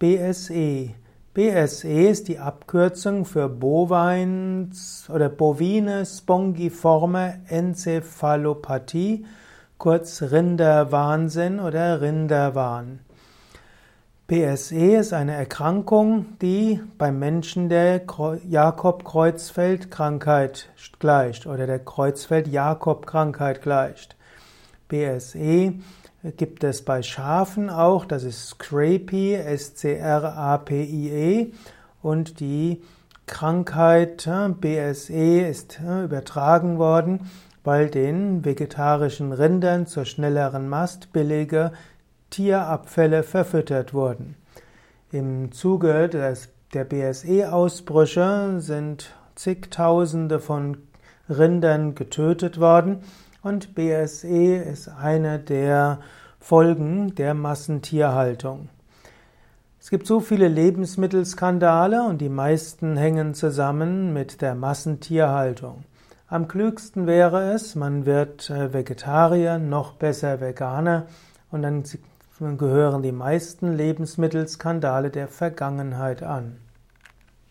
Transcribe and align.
BSE. 0.00 0.90
BSE 1.34 2.08
ist 2.08 2.28
die 2.28 2.38
Abkürzung 2.38 3.26
für 3.26 3.50
Bovines 3.50 5.10
oder 5.12 5.28
bovine 5.28 6.06
spongiforme 6.06 7.42
Enzephalopathie, 7.48 9.26
kurz 9.76 10.22
Rinderwahnsinn 10.22 11.60
oder 11.60 12.00
Rinderwahn. 12.00 13.00
BSE 14.26 14.96
ist 14.96 15.12
eine 15.12 15.34
Erkrankung, 15.34 16.38
die 16.40 16.80
beim 16.96 17.18
Menschen 17.18 17.68
der 17.68 18.00
Jakob-Kreuzfeld-Krankheit 18.48 20.70
gleicht 20.98 21.46
oder 21.46 21.66
der 21.66 21.80
Kreuzfeld-Jakob-Krankheit 21.80 23.60
gleicht. 23.60 24.16
BSE 24.90 25.72
gibt 26.36 26.64
es 26.64 26.84
bei 26.84 27.02
Schafen 27.02 27.70
auch, 27.70 28.04
das 28.04 28.24
ist 28.24 28.48
Scrapie, 28.48 29.32
S-C-R-A-P-I-E 29.34 29.92
und 32.02 32.40
die 32.40 32.82
Krankheit 33.26 34.28
BSE 34.60 35.40
ist 35.40 35.80
übertragen 35.80 36.78
worden, 36.78 37.30
weil 37.64 37.88
den 37.88 38.44
vegetarischen 38.44 39.32
Rindern 39.32 39.86
zur 39.86 40.04
schnelleren 40.04 40.68
Mast 40.68 41.12
billige 41.12 41.72
Tierabfälle 42.30 43.22
verfüttert 43.22 43.94
wurden. 43.94 44.34
Im 45.12 45.52
Zuge 45.52 46.08
des, 46.08 46.48
der 46.74 46.84
BSE-Ausbrüche 46.84 48.60
sind 48.60 49.14
zigtausende 49.36 50.38
von 50.40 50.78
Rindern 51.28 51.94
getötet 51.94 52.60
worden 52.60 53.02
und 53.42 53.74
BSE 53.74 54.56
ist 54.56 54.88
eine 54.88 55.38
der 55.38 56.00
Folgen 56.38 57.14
der 57.14 57.34
Massentierhaltung. 57.34 58.68
Es 59.80 59.88
gibt 59.88 60.06
so 60.06 60.20
viele 60.20 60.48
Lebensmittelskandale 60.48 62.02
und 62.02 62.18
die 62.18 62.28
meisten 62.28 62.96
hängen 62.96 63.34
zusammen 63.34 64.12
mit 64.12 64.42
der 64.42 64.54
Massentierhaltung. 64.54 65.84
Am 66.28 66.48
klügsten 66.48 67.06
wäre 67.06 67.52
es, 67.52 67.74
man 67.74 68.06
wird 68.06 68.50
äh, 68.50 68.72
Vegetarier, 68.72 69.58
noch 69.58 69.94
besser 69.94 70.40
Veganer 70.40 71.06
und 71.50 71.62
dann 71.62 71.82
gehören 72.58 73.02
die 73.02 73.12
meisten 73.12 73.72
Lebensmittelskandale 73.72 75.10
der 75.10 75.28
Vergangenheit 75.28 76.22
an. 76.22 76.58